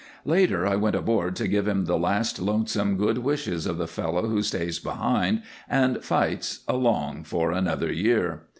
[0.25, 4.27] Later I went aboard to give him the last lonesome good wishes of the fellow
[4.29, 8.47] who stays behind and fights along for another year.